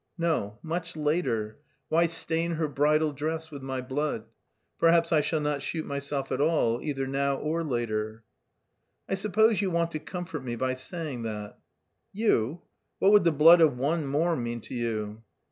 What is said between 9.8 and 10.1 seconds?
to